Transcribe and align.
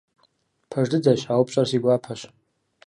Пэж 0.69 0.85
дыдэщ, 0.91 1.21
а 1.31 1.33
упщӀэр 1.41 1.67
си 1.71 1.77
гуапэщ. 1.83 2.21